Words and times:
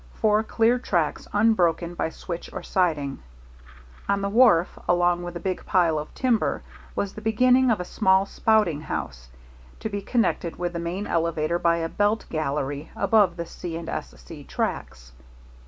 C., 0.13 0.17
four 0.21 0.41
clear 0.41 0.79
tracks 0.79 1.27
unbroken 1.31 1.93
by 1.93 2.09
switch 2.09 2.51
or 2.51 2.63
siding. 2.63 3.19
On 4.09 4.21
the 4.23 4.31
wharf, 4.31 4.79
along 4.89 5.21
with 5.21 5.35
a 5.35 5.39
big 5.39 5.63
pile 5.67 5.99
of 5.99 6.11
timber, 6.15 6.63
was 6.95 7.13
the 7.13 7.21
beginning 7.21 7.69
of 7.69 7.79
a 7.79 7.85
small 7.85 8.25
spouting 8.25 8.81
house, 8.81 9.29
to 9.79 9.89
be 9.89 10.01
connected 10.01 10.55
with 10.57 10.73
the 10.73 10.79
main 10.79 11.05
elevator 11.05 11.59
by 11.59 11.77
a 11.77 11.87
belt 11.87 12.25
gallery 12.31 12.89
above 12.95 13.37
the 13.37 13.45
C. 13.45 13.77
& 13.87 13.87
S. 13.87 14.15
C. 14.17 14.43
tracks. 14.43 15.11